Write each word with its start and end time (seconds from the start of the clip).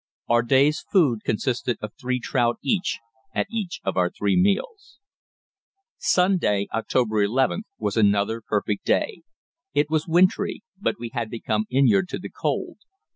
Our 0.27 0.41
day's 0.41 0.83
food 0.91 1.23
consisted 1.23 1.77
of 1.79 1.91
three 1.93 2.19
trout 2.19 2.57
each 2.63 2.97
at 3.35 3.45
each 3.51 3.79
of 3.83 3.97
our 3.97 4.09
three 4.09 4.35
meals. 4.35 4.97
Sunday 5.99 6.67
(October 6.73 7.17
11th) 7.23 7.65
was 7.77 7.97
another 7.97 8.41
perfect 8.41 8.83
day. 8.83 9.21
It 9.75 9.91
was 9.91 10.07
wintry, 10.07 10.63
but 10.81 10.95
we 10.97 11.11
had 11.13 11.29
become 11.29 11.65
inured 11.69 12.09
to 12.09 12.17
the 12.17 12.31
cold. 12.31 12.79